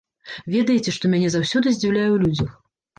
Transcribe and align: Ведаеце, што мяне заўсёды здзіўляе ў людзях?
Ведаеце, 0.55 0.89
што 0.97 1.13
мяне 1.15 1.29
заўсёды 1.37 1.67
здзіўляе 1.77 2.11
ў 2.13 2.17
людзях? 2.29 2.51